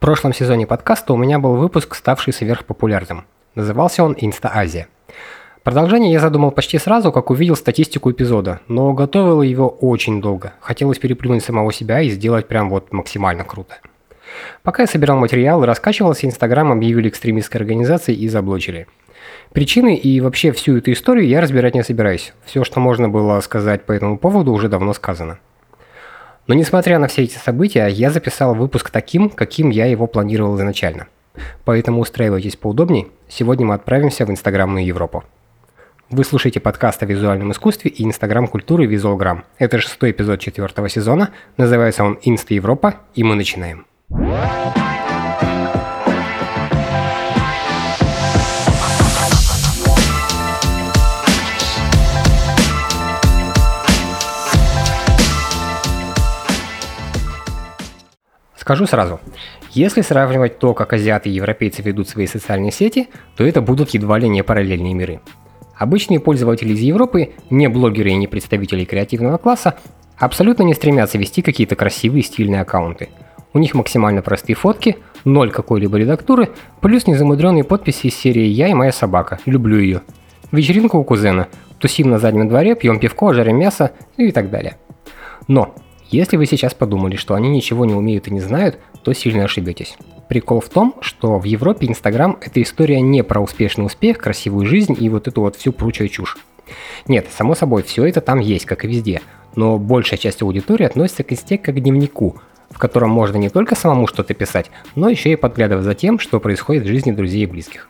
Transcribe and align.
прошлом 0.00 0.32
сезоне 0.32 0.66
подкаста 0.66 1.12
у 1.12 1.16
меня 1.16 1.38
был 1.38 1.56
выпуск, 1.56 1.94
ставший 1.94 2.32
сверхпопулярным. 2.32 3.26
Назывался 3.54 4.02
он 4.02 4.16
«Инста-Азия». 4.18 4.88
Продолжение 5.62 6.10
я 6.10 6.20
задумал 6.20 6.52
почти 6.52 6.78
сразу, 6.78 7.12
как 7.12 7.28
увидел 7.28 7.54
статистику 7.54 8.10
эпизода, 8.10 8.60
но 8.66 8.94
готовил 8.94 9.42
его 9.42 9.68
очень 9.68 10.22
долго. 10.22 10.54
Хотелось 10.60 10.98
переплюнуть 10.98 11.44
самого 11.44 11.70
себя 11.70 12.00
и 12.00 12.08
сделать 12.08 12.48
прям 12.48 12.70
вот 12.70 12.92
максимально 12.94 13.44
круто. 13.44 13.74
Пока 14.62 14.84
я 14.84 14.86
собирал 14.86 15.18
материал 15.18 15.62
и 15.62 15.66
раскачивался, 15.66 16.26
Инстаграм 16.26 16.72
объявили 16.72 17.10
экстремистской 17.10 17.60
организацией 17.60 18.18
и 18.20 18.28
заблочили. 18.28 18.86
Причины 19.52 19.96
и 19.96 20.20
вообще 20.20 20.52
всю 20.52 20.78
эту 20.78 20.92
историю 20.92 21.28
я 21.28 21.42
разбирать 21.42 21.74
не 21.74 21.84
собираюсь. 21.84 22.32
Все, 22.46 22.64
что 22.64 22.80
можно 22.80 23.10
было 23.10 23.38
сказать 23.40 23.84
по 23.84 23.92
этому 23.92 24.16
поводу, 24.16 24.52
уже 24.52 24.70
давно 24.70 24.94
сказано. 24.94 25.40
Но 26.50 26.54
несмотря 26.54 26.98
на 26.98 27.06
все 27.06 27.22
эти 27.22 27.36
события, 27.36 27.86
я 27.86 28.10
записал 28.10 28.56
выпуск 28.56 28.90
таким, 28.90 29.30
каким 29.30 29.70
я 29.70 29.86
его 29.86 30.08
планировал 30.08 30.56
изначально. 30.56 31.06
Поэтому 31.64 32.00
устраивайтесь 32.00 32.56
поудобней. 32.56 33.06
Сегодня 33.28 33.66
мы 33.66 33.74
отправимся 33.74 34.26
в 34.26 34.30
Инстаграмную 34.30 34.84
Европу. 34.84 35.22
Вы 36.10 36.24
слушаете 36.24 36.58
подкаст 36.58 37.04
о 37.04 37.06
визуальном 37.06 37.52
искусстве 37.52 37.92
и 37.92 38.04
инстаграм-культуры 38.04 38.86
Визуалграм. 38.86 39.44
Это 39.58 39.78
шестой 39.78 40.10
эпизод 40.10 40.40
четвертого 40.40 40.88
сезона. 40.88 41.30
Называется 41.56 42.02
он 42.02 42.18
«Инста 42.22 42.52
Европа», 42.52 42.96
и 43.14 43.22
мы 43.22 43.36
начинаем. 43.36 43.86
Скажу 58.60 58.84
сразу, 58.84 59.20
если 59.70 60.02
сравнивать 60.02 60.58
то, 60.58 60.74
как 60.74 60.92
азиаты 60.92 61.30
и 61.30 61.32
европейцы 61.32 61.80
ведут 61.80 62.10
свои 62.10 62.26
социальные 62.26 62.72
сети, 62.72 63.08
то 63.34 63.42
это 63.42 63.62
будут 63.62 63.88
едва 63.94 64.18
ли 64.18 64.28
не 64.28 64.44
параллельные 64.44 64.92
миры. 64.92 65.20
Обычные 65.78 66.20
пользователи 66.20 66.74
из 66.74 66.80
Европы, 66.80 67.30
не 67.48 67.70
блогеры 67.70 68.10
и 68.10 68.16
не 68.16 68.26
представители 68.26 68.84
креативного 68.84 69.38
класса, 69.38 69.76
абсолютно 70.18 70.64
не 70.64 70.74
стремятся 70.74 71.16
вести 71.16 71.40
какие-то 71.40 71.74
красивые 71.74 72.22
стильные 72.22 72.60
аккаунты. 72.60 73.08
У 73.54 73.58
них 73.58 73.72
максимально 73.72 74.20
простые 74.20 74.56
фотки, 74.56 74.98
ноль 75.24 75.50
какой-либо 75.50 75.96
редактуры, 75.96 76.50
плюс 76.82 77.06
незамудренные 77.06 77.64
подписи 77.64 78.08
из 78.08 78.14
серии 78.14 78.44
«Я 78.44 78.68
и 78.68 78.74
моя 78.74 78.92
собака, 78.92 79.38
люблю 79.46 79.78
ее». 79.78 80.02
Вечеринка 80.52 80.96
у 80.96 81.04
кузена, 81.04 81.48
тусим 81.78 82.10
на 82.10 82.18
заднем 82.18 82.46
дворе, 82.46 82.74
пьем 82.74 83.00
пивко, 83.00 83.32
жарим 83.32 83.58
мясо 83.58 83.92
и 84.18 84.30
так 84.32 84.50
далее. 84.50 84.76
Но 85.48 85.74
если 86.10 86.36
вы 86.36 86.46
сейчас 86.46 86.74
подумали, 86.74 87.16
что 87.16 87.34
они 87.34 87.48
ничего 87.48 87.84
не 87.84 87.94
умеют 87.94 88.28
и 88.28 88.32
не 88.32 88.40
знают, 88.40 88.78
то 89.02 89.12
сильно 89.12 89.44
ошибетесь. 89.44 89.96
Прикол 90.28 90.60
в 90.60 90.68
том, 90.68 90.94
что 91.00 91.38
в 91.38 91.44
Европе 91.44 91.86
Инстаграм– 91.86 92.36
это 92.40 92.60
история 92.62 93.00
не 93.00 93.22
про 93.22 93.40
успешный 93.40 93.86
успех, 93.86 94.18
красивую 94.18 94.66
жизнь 94.66 94.96
и 94.98 95.08
вот 95.08 95.28
эту 95.28 95.40
вот 95.40 95.56
всю 95.56 95.72
прочую 95.72 96.08
чушь. 96.08 96.36
Нет, 97.08 97.28
само 97.30 97.54
собой, 97.54 97.82
все 97.82 98.04
это 98.04 98.20
там 98.20 98.38
есть, 98.38 98.64
как 98.64 98.84
и 98.84 98.88
везде, 98.88 99.22
но 99.56 99.78
большая 99.78 100.18
часть 100.18 100.42
аудитории 100.42 100.84
относится 100.84 101.24
к 101.24 101.32
Инсте 101.32 101.58
как 101.58 101.74
к 101.74 101.80
дневнику, 101.80 102.36
в 102.70 102.78
котором 102.78 103.10
можно 103.10 103.36
не 103.36 103.48
только 103.48 103.74
самому 103.74 104.06
что-то 104.06 104.34
писать, 104.34 104.70
но 104.94 105.08
еще 105.08 105.32
и 105.32 105.36
подглядывать 105.36 105.84
за 105.84 105.94
тем, 105.94 106.18
что 106.18 106.40
происходит 106.40 106.84
в 106.84 106.88
жизни 106.88 107.12
друзей 107.12 107.42
и 107.42 107.46
близких. 107.46 107.88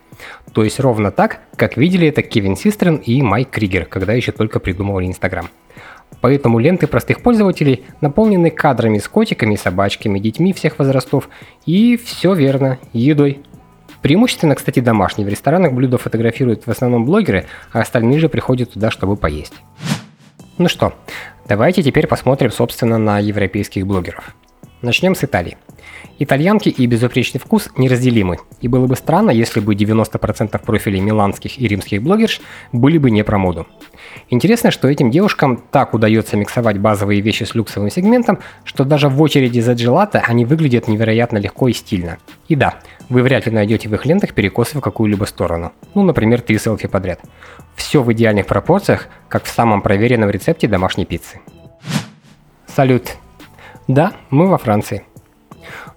То 0.52 0.64
есть 0.64 0.80
ровно 0.80 1.10
так, 1.10 1.40
как 1.56 1.76
видели 1.76 2.08
это 2.08 2.22
Кевин 2.22 2.56
Систрен 2.56 2.96
и 2.96 3.22
Майк 3.22 3.50
Кригер, 3.50 3.84
когда 3.86 4.12
еще 4.12 4.32
только 4.32 4.60
придумывали 4.60 5.06
Инстаграм. 5.06 5.48
Поэтому 6.20 6.58
ленты 6.58 6.86
простых 6.86 7.22
пользователей 7.22 7.84
наполнены 8.00 8.50
кадрами 8.50 8.98
с 8.98 9.08
котиками, 9.08 9.56
собачками, 9.56 10.18
детьми 10.18 10.52
всех 10.52 10.78
возрастов 10.78 11.28
и 11.66 11.96
все 11.96 12.34
верно, 12.34 12.78
едой. 12.92 13.40
Преимущественно, 14.02 14.54
кстати, 14.54 14.80
домашние. 14.80 15.26
В 15.26 15.30
ресторанах 15.30 15.72
блюда 15.72 15.98
фотографируют 15.98 16.66
в 16.66 16.70
основном 16.70 17.04
блогеры, 17.04 17.46
а 17.72 17.80
остальные 17.80 18.18
же 18.18 18.28
приходят 18.28 18.72
туда, 18.72 18.90
чтобы 18.90 19.16
поесть. 19.16 19.54
Ну 20.58 20.68
что, 20.68 20.94
давайте 21.46 21.82
теперь 21.82 22.06
посмотрим, 22.06 22.50
собственно, 22.50 22.98
на 22.98 23.18
европейских 23.18 23.86
блогеров. 23.86 24.34
Начнем 24.82 25.14
с 25.14 25.24
Италии. 25.24 25.56
Итальянки 26.18 26.68
и 26.68 26.86
безупречный 26.86 27.40
вкус 27.40 27.70
неразделимы, 27.76 28.38
и 28.60 28.68
было 28.68 28.86
бы 28.86 28.94
странно, 28.94 29.30
если 29.30 29.60
бы 29.60 29.74
90% 29.74 30.60
профилей 30.64 31.00
миланских 31.00 31.58
и 31.58 31.66
римских 31.66 32.02
блогерш 32.02 32.40
были 32.72 32.98
бы 32.98 33.10
не 33.10 33.24
про 33.24 33.38
моду. 33.38 33.66
Интересно, 34.28 34.70
что 34.70 34.88
этим 34.88 35.10
девушкам 35.10 35.62
так 35.70 35.94
удается 35.94 36.36
миксовать 36.36 36.78
базовые 36.78 37.20
вещи 37.20 37.44
с 37.44 37.54
люксовым 37.54 37.90
сегментом, 37.90 38.38
что 38.64 38.84
даже 38.84 39.08
в 39.08 39.20
очереди 39.22 39.60
за 39.60 39.72
джелато 39.72 40.20
они 40.20 40.44
выглядят 40.44 40.88
невероятно 40.88 41.38
легко 41.38 41.68
и 41.68 41.72
стильно. 41.72 42.18
И 42.48 42.54
да, 42.54 42.80
вы 43.08 43.22
вряд 43.22 43.46
ли 43.46 43.52
найдете 43.52 43.88
в 43.88 43.94
их 43.94 44.04
лентах 44.04 44.34
перекосы 44.34 44.78
в 44.78 44.80
какую-либо 44.80 45.24
сторону. 45.24 45.72
Ну, 45.94 46.02
например, 46.02 46.40
три 46.40 46.58
селфи 46.58 46.86
подряд. 46.86 47.20
Все 47.76 48.02
в 48.02 48.12
идеальных 48.12 48.46
пропорциях, 48.46 49.08
как 49.28 49.44
в 49.44 49.48
самом 49.48 49.82
проверенном 49.82 50.30
рецепте 50.30 50.68
домашней 50.68 51.06
пиццы. 51.06 51.40
Салют! 52.66 53.16
Да, 53.88 54.12
мы 54.30 54.46
во 54.46 54.58
Франции. 54.58 55.04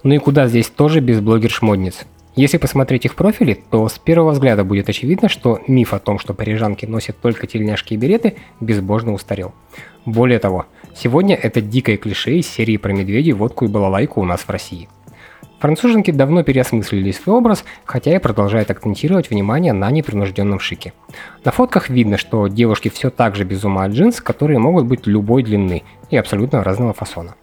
Ну 0.04 0.14
и 0.14 0.18
куда 0.18 0.48
здесь 0.48 0.68
тоже 0.68 1.00
без 1.00 1.22
блогер-шмодниц? 1.22 2.06
Если 2.36 2.58
посмотреть 2.58 3.06
их 3.06 3.16
профили, 3.16 3.64
то 3.70 3.88
с 3.88 3.98
первого 3.98 4.32
взгляда 4.32 4.66
будет 4.66 4.90
очевидно, 4.90 5.30
что 5.30 5.62
миф 5.68 5.94
о 5.94 6.00
том, 6.00 6.20
что 6.20 6.34
парижанки 6.34 6.86
носят 6.86 7.18
только 7.22 7.48
тельняшки 7.48 7.94
и 7.94 7.98
береты, 7.98 8.36
безбожно 8.60 9.14
устарел. 9.14 9.54
Более 10.06 10.40
того, 10.40 10.66
сегодня 10.94 11.36
это 11.36 11.62
дикое 11.62 11.96
клише 11.96 12.32
из 12.38 12.48
серии 12.48 12.76
про 12.76 12.92
медведей, 12.92 13.32
водку 13.32 13.64
и 13.64 13.70
балалайку 13.70 14.20
у 14.20 14.26
нас 14.26 14.42
в 14.42 14.50
России. 14.50 14.90
Француженки 15.60 16.12
давно 16.12 16.44
переосмыслили 16.44 17.12
свой 17.12 17.38
образ, 17.38 17.64
хотя 17.86 18.14
и 18.14 18.20
продолжают 18.20 18.70
акцентировать 18.70 19.30
внимание 19.30 19.72
на 19.72 19.90
непринужденном 19.90 20.60
шике. 20.60 20.92
На 21.46 21.52
фотках 21.52 21.90
видно, 21.90 22.18
что 22.18 22.48
девушки 22.50 22.90
все 22.90 23.10
так 23.10 23.38
же 23.38 23.46
без 23.46 23.64
ума 23.64 23.86
от 23.86 23.94
джинс, 23.94 24.20
которые 24.20 24.60
могут 24.60 24.86
быть 24.86 25.08
любой 25.08 25.44
длины 25.44 25.84
и 26.10 26.18
абсолютно 26.18 26.62
разного 26.66 26.92
фасона. 26.92 27.36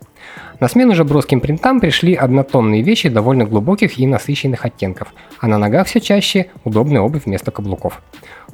На 0.61 0.69
смену 0.69 0.95
же 0.95 1.05
броским 1.05 1.41
принтам 1.41 1.81
пришли 1.81 2.15
однотонные 2.15 2.83
вещи 2.83 3.09
довольно 3.09 3.45
глубоких 3.47 3.99
и 3.99 4.07
насыщенных 4.07 4.67
оттенков, 4.67 5.15
а 5.39 5.49
на 5.49 5.57
ногах 5.57 5.87
все 5.87 6.01
чаще 6.01 6.51
удобная 6.65 7.01
обувь 7.01 7.25
вместо 7.25 7.51
каблуков. 7.51 8.03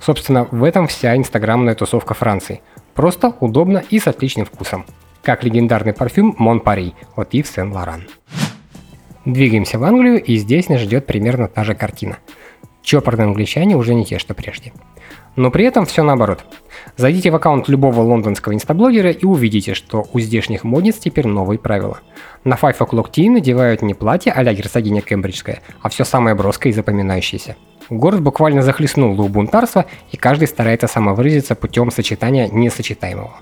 Собственно, 0.00 0.44
в 0.44 0.62
этом 0.62 0.87
вся 0.87 1.17
инстаграмная 1.17 1.75
тусовка 1.75 2.15
Франции. 2.15 2.61
Просто, 2.94 3.34
удобно 3.41 3.83
и 3.91 3.99
с 3.99 4.06
отличным 4.06 4.47
вкусом. 4.47 4.87
Как 5.22 5.43
легендарный 5.43 5.93
парфюм 5.93 6.37
Mon 6.39 6.62
Paris 6.62 6.94
от 7.17 7.34
Yves 7.34 7.53
Saint 7.56 7.72
Laurent. 7.72 8.09
Двигаемся 9.25 9.81
в 9.81 9.83
Англию, 9.83 10.23
и 10.23 10.37
здесь 10.37 10.69
нас 10.69 10.81
ждет 10.81 11.06
примерно 11.06 11.49
та 11.49 11.65
же 11.65 11.75
картина. 11.75 12.19
Чопорные 12.83 13.25
англичане 13.25 13.77
уже 13.77 13.94
не 13.94 14.05
те, 14.05 14.21
что 14.21 14.33
прежде. 14.33 14.73
Но 15.36 15.50
при 15.50 15.66
этом 15.66 15.84
все 15.84 16.02
наоборот. 16.02 16.44
Зайдите 16.97 17.30
в 17.30 17.36
аккаунт 17.36 17.69
любого 17.69 18.00
лондонского 18.00 18.54
инстаблогера 18.54 19.10
и 19.10 19.24
увидите, 19.24 19.74
что 19.74 20.06
у 20.12 20.20
здешних 20.20 20.64
модниц 20.64 20.97
теперь 20.97 21.26
новые 21.26 21.58
правила. 21.58 22.00
На 22.44 22.54
Five 22.54 22.78
O'Clock 22.78 23.10
Tea 23.12 23.30
надевают 23.30 23.82
не 23.82 23.92
платье 23.92 24.32
а-ля 24.32 24.54
герцогиня 24.54 25.02
Кембриджская, 25.02 25.60
а 25.82 25.91
все 25.91 26.04
самое 26.04 26.34
броское 26.34 26.72
и 26.72 26.75
запоминающееся. 26.75 27.56
Город 27.91 28.20
буквально 28.20 28.62
захлестнул 28.62 29.14
дух 29.14 29.28
бунтарства, 29.30 29.84
и 30.10 30.16
каждый 30.16 30.48
старается 30.48 30.88
самовыразиться 30.88 31.54
путем 31.54 31.91
сочетания 31.91 32.48
несочетаемого. 32.48 33.34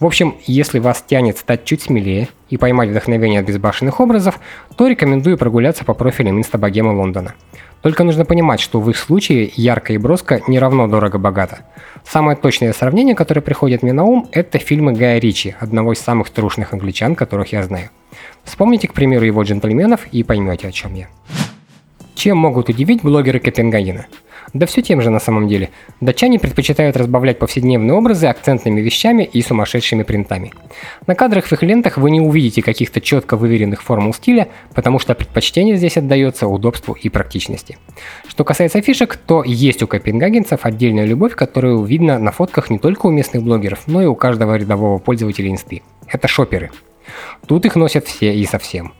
В 0.00 0.06
общем, 0.06 0.36
если 0.46 0.78
вас 0.78 1.04
тянет 1.06 1.38
стать 1.38 1.64
чуть 1.64 1.82
смелее 1.82 2.28
и 2.50 2.56
поймать 2.56 2.90
вдохновение 2.90 3.40
от 3.40 3.46
безбашенных 3.46 4.00
образов, 4.00 4.40
то 4.76 4.86
рекомендую 4.86 5.38
прогуляться 5.38 5.84
по 5.84 5.94
профилям 5.94 6.38
инстабогемы 6.38 6.92
Лондона. 6.92 7.34
Только 7.82 8.04
нужно 8.04 8.24
понимать, 8.24 8.60
что 8.60 8.80
в 8.80 8.88
их 8.90 8.96
случае 8.96 9.50
ярко 9.56 9.92
и 9.92 9.98
броско 9.98 10.40
не 10.46 10.58
равно 10.58 10.86
дорого-богато. 10.86 11.60
Самое 12.04 12.36
точное 12.36 12.72
сравнение, 12.72 13.16
которое 13.16 13.40
приходит 13.40 13.82
мне 13.82 13.92
на 13.92 14.04
ум, 14.04 14.28
это 14.32 14.58
фильмы 14.58 14.92
Гая 14.92 15.18
Ричи, 15.18 15.56
одного 15.58 15.92
из 15.92 15.98
самых 15.98 16.30
трушных 16.30 16.72
англичан, 16.72 17.16
которых 17.16 17.52
я 17.52 17.62
знаю. 17.64 17.90
Вспомните, 18.44 18.86
к 18.86 18.92
примеру, 18.92 19.24
его 19.24 19.42
джентльменов 19.42 20.06
и 20.12 20.22
поймете, 20.22 20.68
о 20.68 20.72
чем 20.72 20.94
я. 20.94 21.08
Чем 22.14 22.38
могут 22.38 22.68
удивить 22.68 23.02
блогеры 23.02 23.40
Копенгагена? 23.40 24.06
Да 24.52 24.66
все 24.66 24.82
тем 24.82 25.00
же 25.00 25.08
на 25.08 25.18
самом 25.18 25.48
деле. 25.48 25.70
Датчане 26.00 26.38
предпочитают 26.38 26.96
разбавлять 26.96 27.38
повседневные 27.38 27.94
образы 27.94 28.26
акцентными 28.26 28.80
вещами 28.80 29.22
и 29.24 29.40
сумасшедшими 29.40 30.02
принтами. 30.02 30.52
На 31.06 31.14
кадрах 31.14 31.46
в 31.46 31.52
их 31.52 31.62
лентах 31.62 31.96
вы 31.96 32.10
не 32.10 32.20
увидите 32.20 32.60
каких-то 32.62 33.00
четко 33.00 33.36
выверенных 33.36 33.82
формул 33.82 34.12
стиля, 34.12 34.48
потому 34.74 34.98
что 34.98 35.14
предпочтение 35.14 35.76
здесь 35.76 35.96
отдается 35.96 36.48
удобству 36.48 36.92
и 36.92 37.08
практичности. 37.08 37.78
Что 38.28 38.44
касается 38.44 38.82
фишек, 38.82 39.16
то 39.16 39.42
есть 39.42 39.82
у 39.82 39.86
копенгагенцев 39.86 40.60
отдельная 40.66 41.06
любовь, 41.06 41.34
которую 41.34 41.82
видно 41.84 42.18
на 42.18 42.30
фотках 42.30 42.68
не 42.68 42.78
только 42.78 43.06
у 43.06 43.10
местных 43.10 43.42
блогеров, 43.42 43.86
но 43.86 44.02
и 44.02 44.06
у 44.06 44.14
каждого 44.14 44.56
рядового 44.56 44.98
пользователя 44.98 45.50
инсты. 45.50 45.82
Это 46.08 46.28
шоперы. 46.28 46.70
Тут 47.46 47.64
их 47.64 47.74
носят 47.74 48.06
все 48.06 48.34
и 48.34 48.44
совсем. 48.44 48.92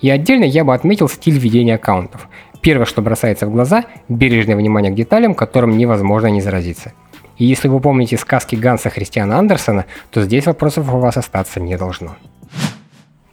И 0.00 0.10
отдельно 0.10 0.44
я 0.44 0.64
бы 0.64 0.74
отметил 0.74 1.08
стиль 1.08 1.38
ведения 1.38 1.76
аккаунтов. 1.76 2.28
Первое, 2.64 2.86
что 2.86 3.02
бросается 3.02 3.46
в 3.46 3.50
глаза– 3.50 3.84
бережное 4.08 4.56
внимание 4.56 4.90
к 4.90 4.94
деталям, 4.94 5.34
которым 5.34 5.76
невозможно 5.76 6.28
не 6.28 6.40
заразиться. 6.40 6.94
И 7.36 7.44
если 7.44 7.68
вы 7.68 7.78
помните 7.78 8.16
сказки 8.16 8.56
Ганса 8.56 8.88
Христиана 8.88 9.38
Андерсона, 9.38 9.84
то 10.10 10.22
здесь 10.22 10.46
вопросов 10.46 10.90
у 10.90 10.96
вас 10.96 11.18
остаться 11.18 11.60
не 11.60 11.76
должно. 11.76 12.16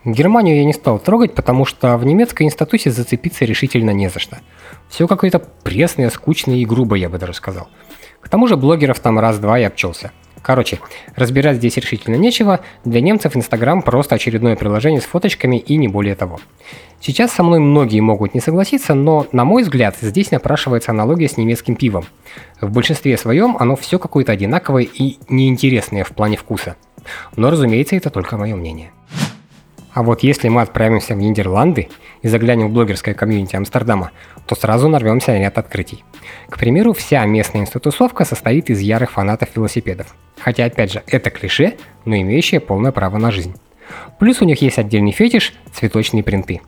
Германию 0.04 0.58
я 0.58 0.66
не 0.66 0.74
стал 0.74 1.00
трогать, 1.00 1.34
потому 1.34 1.64
что 1.64 1.96
в 1.96 2.06
немецкой 2.06 2.44
институте 2.44 2.92
зацепиться 2.92 3.46
решительно 3.46 3.92
не 3.92 4.10
за 4.10 4.20
что. 4.20 4.40
Все 4.90 5.08
какое-то 5.08 5.40
пресное, 5.40 6.10
скучное 6.10 6.58
и 6.58 6.66
грубое, 6.66 7.00
я 7.00 7.08
бы 7.08 7.18
даже 7.18 7.34
сказал. 7.34 7.70
К 8.20 8.28
тому 8.28 8.48
же 8.48 8.58
блогеров 8.58 9.00
там 9.00 9.18
раз-два 9.18 9.60
и 9.60 9.64
обчелся. 9.64 10.12
Короче, 10.42 10.80
разбирать 11.16 11.58
здесь 11.58 11.78
решительно 11.78 12.16
нечего, 12.16 12.62
для 12.84 13.02
немцев 13.02 13.36
Инстаграм 13.36 13.82
просто 13.82 14.16
очередное 14.16 14.56
приложение 14.56 15.02
с 15.02 15.06
фоточками 15.06 15.58
и 15.58 15.78
не 15.78 15.88
более 15.88 16.16
того. 16.16 16.40
Сейчас 17.00 17.32
со 17.32 17.44
мной 17.44 17.60
многие 17.60 18.00
могут 18.00 18.34
не 18.34 18.42
согласиться, 18.42 18.94
но, 18.94 19.28
на 19.32 19.44
мой 19.44 19.64
взгляд, 19.64 19.98
здесь 20.02 20.32
напрашивается 20.32 20.92
аналогия 20.92 21.28
с 21.28 21.38
немецким 21.38 21.76
пивом. 21.76 22.06
В 22.60 22.72
большинстве 22.72 23.18
своем 23.18 23.58
оно 23.60 23.76
все 23.76 24.00
какое-то 24.00 24.32
одинаковое 24.32 24.84
и 24.84 25.18
неинтересное 25.30 26.04
в 26.04 26.10
плане 26.10 26.38
вкуса. 26.38 26.76
Но, 27.36 27.50
разумеется, 27.50 27.96
это 27.96 28.10
только 28.10 28.38
мое 28.38 28.56
мнение. 28.56 28.92
А 29.94 30.04
вот 30.04 30.24
если 30.24 30.48
мы 30.48 30.62
отправимся 30.62 31.16
в 31.16 31.18
Нидерланды 31.18 31.90
и 32.22 32.28
заглянем 32.28 32.70
в 32.70 32.74
блогерское 32.74 33.14
комьюнити 33.14 33.56
Амстердама, 33.56 34.12
то 34.46 34.56
сразу 34.56 34.88
нарвемся 34.88 35.32
на 35.32 35.40
ряд 35.40 35.58
открытий. 35.58 36.04
К 36.50 36.58
примеру, 36.58 36.94
вся 36.94 37.26
местная 37.26 37.62
институтовка 37.62 38.24
состоит 38.24 38.70
из 38.70 38.80
ярых 38.80 39.12
фанатов 39.12 39.50
велосипедов. 39.56 40.16
Хотя, 40.40 40.66
опять 40.66 40.94
же, 40.94 41.04
это 41.08 41.30
клише, 41.30 41.76
но 42.06 42.16
имеющее 42.16 42.62
полное 42.62 42.92
право 42.92 43.18
на 43.18 43.32
жизнь. 43.32 43.56
Плюс 44.20 44.42
у 44.42 44.46
них 44.46 44.62
есть 44.62 44.80
отдельный 44.80 45.12
фетиш– 45.12 45.54
цветочные 45.74 46.24
принты. 46.24 46.62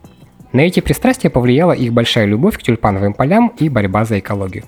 На 0.52 0.62
эти 0.62 0.82
пристрастия 0.82 1.30
повлияла 1.30 1.72
их 1.72 1.94
большая 1.94 2.26
любовь 2.26 2.58
к 2.58 2.62
тюльпановым 2.62 3.14
полям 3.14 3.54
и 3.58 3.70
борьба 3.70 4.06
за 4.06 4.20
экологию. 4.20 4.66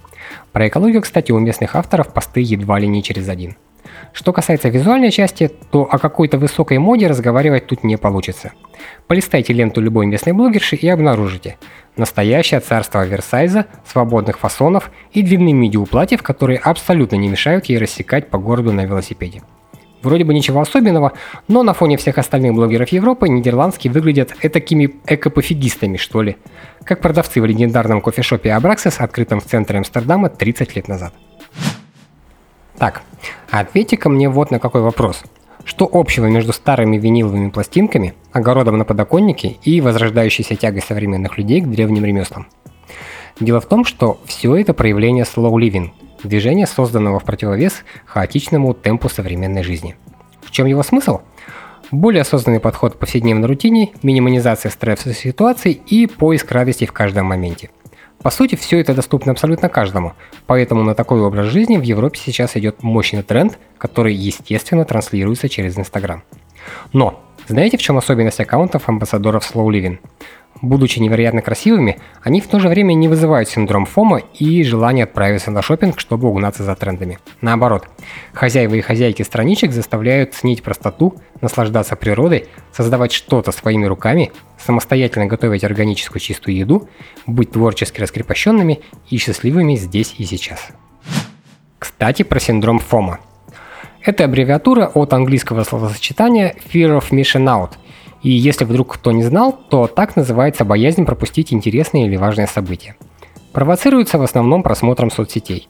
Про 0.51 0.69
экологию, 0.69 1.01
кстати, 1.01 1.31
у 1.31 1.39
местных 1.39 1.75
авторов 1.75 2.13
посты 2.13 2.39
едва 2.41 2.79
ли 2.79 2.87
не 2.87 3.03
через 3.03 3.27
один– 3.27 3.57
что 4.13 4.33
касается 4.33 4.69
визуальной 4.69 5.11
части, 5.11 5.51
то 5.71 5.87
о 5.89 5.97
какой-то 5.97 6.37
высокой 6.37 6.77
моде 6.77 7.07
разговаривать 7.07 7.67
тут 7.67 7.83
не 7.83 7.97
получится. 7.97 8.51
Полистайте 9.07 9.53
ленту 9.53 9.81
любой 9.81 10.05
местной 10.05 10.33
блогерши 10.33 10.75
и 10.75 10.87
обнаружите. 10.87 11.57
Настоящее 11.97 12.59
царство 12.59 13.05
Версайза, 13.05 13.67
свободных 13.85 14.39
фасонов 14.39 14.91
и 15.13 15.21
длины 15.21 15.53
мидиу 15.53 15.85
платьев, 15.85 16.23
которые 16.23 16.59
абсолютно 16.59 17.15
не 17.15 17.29
мешают 17.29 17.65
ей 17.65 17.77
рассекать 17.77 18.29
по 18.29 18.37
городу 18.37 18.71
на 18.71 18.85
велосипеде. 18.85 19.41
Вроде 20.05 20.23
бы 20.23 20.35
ничего 20.35 20.61
особенного, 20.61 21.13
но 21.47 21.63
на 21.63 21.73
фоне 21.73 21.97
всех 21.97 22.19
остальных 22.19 22.53
блогеров 22.53 22.89
Европы 22.89 23.27
нидерландские 23.27 23.91
выглядят 23.91 24.35
этакими 24.39 24.93
экопофигистами, 25.07 25.97
что 25.97 26.21
ли. 26.21 26.37
Как 26.83 27.01
продавцы 27.01 27.41
в 27.41 27.45
легендарном 27.45 28.01
кофешопе 28.01 28.51
Абраксис, 28.51 28.99
открытом 28.99 29.39
в 29.39 29.45
центре 29.45 29.79
Амстердама 29.79 30.29
30 30.29 30.75
лет 30.75 30.87
назад. 30.87 31.15
Так, 32.77 33.03
ответьте-ка 33.49 34.09
мне 34.09 34.29
вот 34.29 34.51
на 34.51 34.59
какой 34.59 34.81
вопрос. 34.81 35.23
Что 35.63 35.89
общего 35.91 36.25
между 36.25 36.53
старыми 36.53 36.97
виниловыми 36.97 37.49
пластинками, 37.49 38.13
огородом 38.31 38.77
на 38.77 38.85
подоконнике 38.85 39.57
и 39.63 39.81
возрождающейся 39.81 40.55
тягой 40.55 40.81
современных 40.81 41.37
людей 41.37 41.61
к 41.61 41.67
древним 41.67 42.05
ремеслам? 42.05 42.47
Дело 43.39 43.61
в 43.61 43.65
том, 43.65 43.85
что 43.85 44.19
все 44.25 44.55
это 44.55 44.73
проявление 44.73 45.23
slow 45.23 45.51
living, 45.53 45.89
движения, 46.23 46.67
созданного 46.67 47.19
в 47.19 47.23
противовес 47.23 47.83
хаотичному 48.05 48.73
темпу 48.73 49.09
современной 49.09 49.63
жизни. 49.63 49.95
В 50.41 50.51
чем 50.51 50.67
его 50.67 50.83
смысл? 50.83 51.21
Более 51.91 52.21
осознанный 52.21 52.59
подход 52.59 52.95
к 52.95 52.97
повседневной 52.97 53.47
рутине, 53.47 53.91
минимализация 54.03 54.69
стрессовых 54.69 55.17
ситуаций 55.17 55.71
и 55.71 56.07
поиск 56.07 56.51
радости 56.51 56.85
в 56.85 56.91
каждом 56.91 57.27
моменте– 57.27 57.69
по 58.25 58.31
сути, 58.31 58.55
все 58.55 58.79
это 58.79 58.95
доступно 58.95 59.33
абсолютно 59.33 59.69
каждому, 59.69 60.13
поэтому 60.47 60.81
на 60.81 60.95
такой 60.95 61.21
образ 61.21 61.45
жизни 61.45 61.77
в 61.77 61.83
Европе 61.83 62.19
сейчас 62.19 62.57
идет 62.57 62.81
мощный 62.81 63.21
тренд, 63.21 63.59
который, 63.77 64.15
естественно, 64.15 64.83
транслируется 64.83 65.47
через 65.47 65.77
Инстаграм. 65.77 66.23
Но, 66.91 67.21
знаете, 67.47 67.77
в 67.77 67.83
чем 67.83 67.99
особенность 67.99 68.39
аккаунтов 68.39 68.89
амбассадоров 68.89 69.43
Slow 69.43 69.67
Living? 69.67 69.99
Будучи 70.63 70.97
невероятно 70.97 71.43
красивыми, 71.43 71.99
они 72.23 72.41
в 72.41 72.47
то 72.47 72.59
же 72.59 72.67
время 72.67 72.93
не 72.95 73.07
вызывают 73.07 73.47
синдром 73.47 73.85
фома 73.85 74.23
и 74.33 74.63
желание 74.63 75.03
отправиться 75.03 75.51
на 75.51 75.61
шопинг, 75.61 75.99
чтобы 75.99 76.27
угнаться 76.27 76.63
за 76.63 76.75
трендами. 76.75 77.19
Наоборот, 77.41 77.87
хозяева 78.33 78.73
и 78.73 78.81
хозяйки 78.81 79.21
страничек 79.21 79.71
заставляют 79.71 80.33
ценить 80.33 80.63
простоту, 80.63 81.13
наслаждаться 81.41 81.95
природой, 81.95 82.47
создавать 82.71 83.11
что-то 83.11 83.51
своими 83.51 83.85
руками, 83.85 84.31
самостоятельно 84.65 85.27
готовить 85.27 85.63
органическую 85.63 86.19
чистую 86.19 86.55
еду, 86.55 86.89
быть 87.25 87.51
творчески 87.51 88.01
раскрепощенными 88.01 88.81
и 89.09 89.17
счастливыми 89.17 89.75
здесь 89.75 90.15
и 90.17 90.25
сейчас. 90.25 90.67
Кстати, 91.79 92.23
про 92.23 92.39
синдром 92.39 92.79
фома. 92.79 93.19
Это 94.01 94.25
аббревиатура 94.25 94.87
от 94.93 95.13
английского 95.13 95.63
словосочетания 95.63 96.55
Fear 96.71 96.99
of 96.99 97.11
Missing 97.11 97.45
Out– 97.45 97.71
и 98.25 98.31
если 98.31 98.65
вдруг 98.65 98.95
кто 98.95 99.11
не 99.11 99.21
знал, 99.21 99.51
то 99.69 99.85
так 99.85 100.15
называется 100.15 100.65
боязнь 100.65 101.05
пропустить 101.05 101.53
интересные 101.53 102.07
или 102.07 102.15
важные 102.15 102.47
события. 102.47 102.95
Провоцируется 103.53 104.17
в 104.17 104.23
основном 104.23 104.63
просмотром 104.63 105.11
соцсетей. 105.11 105.67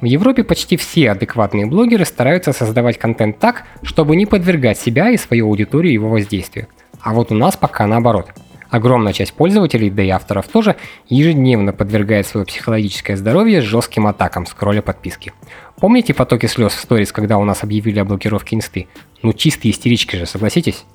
В 0.00 0.04
Европе 0.04 0.42
почти 0.42 0.76
все 0.76 1.12
адекватные 1.12 1.66
блогеры 1.66 2.04
стараются 2.04 2.52
создавать 2.52 2.98
контент 2.98 3.38
так, 3.38 3.62
чтобы 3.84 4.16
не 4.16 4.26
подвергать 4.26 4.76
себя 4.76 5.10
и 5.10 5.16
свою 5.16 5.46
аудиторию 5.46 5.92
его 5.92 6.08
воздействию. 6.08 6.66
А 7.04 7.12
вот 7.12 7.30
у 7.30 7.34
нас 7.34 7.54
пока 7.56 7.86
наоборот. 7.86 8.30
Огромная 8.70 9.12
часть 9.12 9.34
пользователей, 9.34 9.90
да 9.90 10.02
и 10.02 10.08
авторов 10.08 10.48
тоже, 10.48 10.74
ежедневно 11.06 11.74
подвергает 11.74 12.26
свое 12.26 12.46
психологическое 12.46 13.18
здоровье 13.18 13.60
жестким 13.60 14.06
атакам 14.06 14.46
скролля 14.46 14.80
подписки. 14.80 15.32
Помните 15.78 16.14
потоки 16.14 16.46
слез 16.46 16.72
в 16.72 16.80
сторис, 16.80 17.12
когда 17.12 17.36
у 17.36 17.44
нас 17.44 17.62
объявили 17.62 17.98
о 17.98 18.06
блокировке 18.06 18.56
инсты? 18.56 18.88
Ну 19.22 19.34
чистые 19.34 19.72
истерички 19.72 20.16
же, 20.16 20.24
согласитесь? 20.24 20.86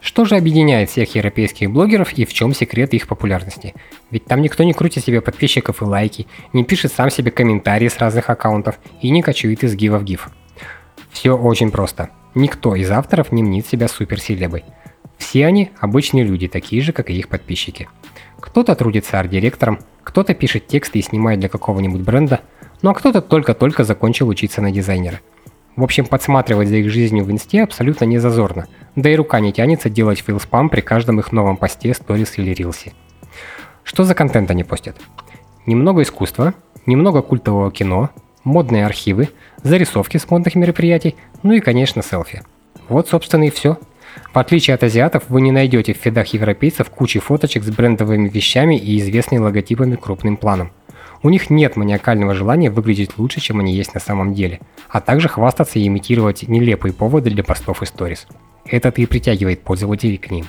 Что 0.00 0.24
же 0.24 0.36
объединяет 0.36 0.88
всех 0.88 1.14
европейских 1.14 1.70
блогеров 1.70 2.14
и 2.14 2.24
в 2.24 2.32
чем 2.32 2.54
секрет 2.54 2.94
их 2.94 3.06
популярности? 3.06 3.74
Ведь 4.10 4.24
там 4.24 4.40
никто 4.40 4.64
не 4.64 4.72
крутит 4.72 5.04
себе 5.04 5.20
подписчиков 5.20 5.82
и 5.82 5.84
лайки, 5.84 6.26
не 6.54 6.64
пишет 6.64 6.90
сам 6.92 7.10
себе 7.10 7.30
комментарии 7.30 7.88
с 7.88 7.98
разных 7.98 8.30
аккаунтов 8.30 8.78
и 9.02 9.10
не 9.10 9.20
кочует 9.20 9.62
из 9.62 9.74
гива 9.74 9.98
в 9.98 10.04
гиф. 10.04 10.30
Все 11.10 11.36
очень 11.36 11.70
просто. 11.70 12.08
Никто 12.34 12.74
из 12.74 12.90
авторов 12.90 13.32
не 13.32 13.42
мнит 13.42 13.66
себя 13.66 13.88
суперселебой. 13.88 14.64
Все 15.18 15.46
они 15.46 15.70
обычные 15.80 16.24
люди, 16.24 16.48
такие 16.48 16.82
же, 16.82 16.92
как 16.92 17.10
и 17.10 17.14
их 17.14 17.28
подписчики. 17.28 17.88
Кто-то 18.40 18.74
трудится 18.74 19.18
арт-директором, 19.18 19.80
кто-то 20.04 20.34
пишет 20.34 20.66
тексты 20.66 20.98
и 20.98 21.02
снимает 21.02 21.40
для 21.40 21.48
какого-нибудь 21.48 22.02
бренда, 22.02 22.40
ну 22.82 22.90
а 22.90 22.94
кто-то 22.94 23.22
только-только 23.22 23.84
закончил 23.84 24.28
учиться 24.28 24.60
на 24.60 24.70
дизайнера– 24.70 25.20
в 25.76 25.84
общем, 25.84 26.06
подсматривать 26.06 26.68
за 26.68 26.76
их 26.76 26.90
жизнью 26.90 27.24
в 27.24 27.30
инсте 27.30 27.62
абсолютно 27.62 28.06
не 28.06 28.16
зазорно, 28.16 28.66
да 28.96 29.10
и 29.10 29.14
рука 29.16 29.40
не 29.40 29.52
тянется 29.52 29.90
делать 29.90 30.20
фейлспам 30.20 30.70
при 30.70 30.80
каждом 30.80 31.20
их 31.20 31.32
новом 31.32 31.58
посте, 31.58 31.92
сторис 31.92 32.38
или 32.38 32.54
рилсе. 32.54 32.94
Что 33.84 34.04
за 34.04 34.14
контент 34.14 34.50
они 34.50 34.64
постят? 34.64 34.96
Немного 35.66 36.00
искусства, 36.00 36.54
немного 36.86 37.20
культового 37.20 37.70
кино, 37.70 38.08
модные 38.42 38.86
архивы, 38.86 39.28
зарисовки 39.62 40.16
с 40.16 40.30
модных 40.30 40.54
мероприятий, 40.54 41.14
ну 41.42 41.52
и, 41.52 41.60
конечно, 41.60 42.02
селфи. 42.02 42.42
Вот, 42.88 43.08
собственно, 43.08 43.44
и 43.44 43.50
все. 43.50 43.76
В 44.32 44.38
отличие 44.38 44.74
от 44.74 44.82
азиатов, 44.82 45.24
вы 45.28 45.40
не 45.40 45.52
найдете 45.52 45.94
в 45.94 45.96
фидах 45.96 46.28
европейцев 46.28 46.90
кучи 46.90 47.18
фоточек 47.20 47.64
с 47.64 47.70
брендовыми 47.70 48.28
вещами 48.28 48.76
и 48.76 48.98
известными 48.98 49.40
логотипами 49.40 49.96
крупным 49.96 50.36
планом. 50.36 50.72
У 51.22 51.30
них 51.30 51.50
нет 51.50 51.76
маниакального 51.76 52.34
желания 52.34 52.70
выглядеть 52.70 53.18
лучше, 53.18 53.40
чем 53.40 53.60
они 53.60 53.74
есть 53.74 53.94
на 53.94 54.00
самом 54.00 54.34
деле, 54.34 54.60
а 54.88 55.00
также 55.00 55.28
хвастаться 55.28 55.78
и 55.78 55.86
имитировать 55.86 56.46
нелепые 56.46 56.92
поводы 56.92 57.30
для 57.30 57.42
постов 57.42 57.82
и 57.82 57.86
сторис. 57.86 58.26
Это 58.64 58.90
и 58.90 59.06
притягивает 59.06 59.62
пользователей 59.62 60.18
к 60.18 60.30
ним. 60.30 60.46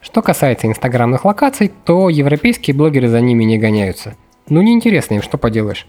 Что 0.00 0.22
касается 0.22 0.66
инстаграмных 0.66 1.24
локаций, 1.24 1.70
то 1.84 2.08
европейские 2.08 2.74
блогеры 2.74 3.08
за 3.08 3.20
ними 3.20 3.44
не 3.44 3.58
гоняются. 3.58 4.16
Ну 4.48 4.62
неинтересно 4.62 5.14
им, 5.14 5.22
что 5.22 5.38
поделаешь. 5.38 5.86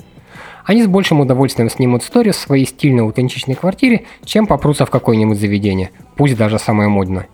Они 0.65 0.83
с 0.83 0.87
большим 0.87 1.19
удовольствием 1.19 1.69
снимут 1.69 2.03
сторис 2.03 2.35
в 2.35 2.39
своей 2.39 2.65
стильно-аутентичной 2.65 3.55
квартире, 3.55 4.05
чем 4.25 4.47
попрутся 4.47 4.85
в 4.85 4.89
какое-нибудь 4.89 5.39
заведение, 5.39 5.91
пусть 6.15 6.37
даже 6.37 6.59
самое 6.59 6.89
модное. 6.89 7.27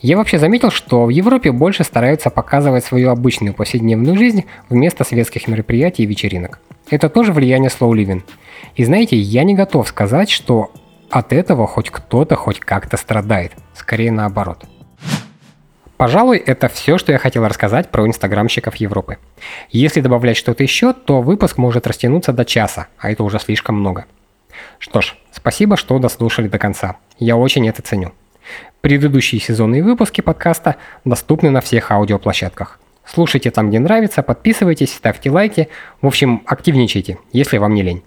Я 0.00 0.18
вообще 0.18 0.38
заметил, 0.38 0.70
что 0.70 1.06
в 1.06 1.08
Европе 1.08 1.52
больше 1.52 1.82
стараются 1.82 2.28
показывать 2.28 2.84
свою 2.84 3.10
обычную 3.10 3.54
повседневную 3.54 4.16
жизнь 4.16 4.44
вместо 4.68 5.04
светских 5.04 5.48
мероприятий 5.48 6.02
и 6.02 6.06
вечеринок. 6.06 6.60
Это 6.90 7.08
тоже 7.08 7.32
влияние 7.32 7.70
slow 7.70 7.92
living. 7.92 8.22
И 8.74 8.84
знаете, 8.84 9.16
я 9.16 9.42
не 9.42 9.54
готов 9.54 9.88
сказать, 9.88 10.30
что 10.30 10.70
от 11.10 11.32
этого 11.32 11.66
хоть 11.66 11.90
кто-то 11.90 12.36
хоть 12.36 12.60
как-то 12.60 12.96
страдает. 12.96 13.52
Скорее 13.74 14.12
наоборот. 14.12 14.66
Пожалуй, 15.96 16.36
это 16.38 16.68
все, 16.68 16.98
что 16.98 17.12
я 17.12 17.18
хотел 17.18 17.46
рассказать 17.46 17.90
про 17.90 18.06
инстаграмщиков 18.06 18.76
Европы. 18.76 19.16
Если 19.70 20.02
добавлять 20.02 20.36
что-то 20.36 20.62
еще, 20.62 20.92
то 20.92 21.22
выпуск 21.22 21.56
может 21.56 21.86
растянуться 21.86 22.32
до 22.32 22.44
часа, 22.44 22.88
а 22.98 23.10
это 23.10 23.24
уже 23.24 23.38
слишком 23.38 23.76
много. 23.76 24.04
Что 24.78 25.00
ж, 25.00 25.16
спасибо, 25.32 25.76
что 25.76 25.98
дослушали 25.98 26.48
до 26.48 26.58
конца. 26.58 26.96
Я 27.18 27.36
очень 27.36 27.66
это 27.68 27.80
ценю. 27.80 28.12
Предыдущие 28.82 29.40
сезонные 29.40 29.82
выпуски 29.82 30.20
подкаста 30.20 30.76
доступны 31.04 31.50
на 31.50 31.60
всех 31.60 31.90
аудиоплощадках. 31.90 32.78
Слушайте 33.04 33.50
там, 33.50 33.70
где 33.70 33.78
нравится, 33.78 34.22
подписывайтесь, 34.22 34.94
ставьте 34.94 35.30
лайки. 35.30 35.68
В 36.02 36.06
общем, 36.06 36.42
активничайте, 36.46 37.18
если 37.32 37.56
вам 37.58 37.74
не 37.74 37.82
лень. 37.82 38.02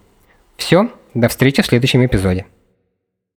Все, 0.58 0.90
до 1.14 1.28
встречи 1.28 1.62
в 1.62 1.66
следующем 1.66 2.06
эпизоде. 2.06 2.46